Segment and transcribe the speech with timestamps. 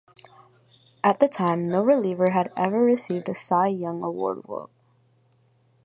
[1.03, 4.71] At the time, no reliever had ever received a Cy Young Award vote.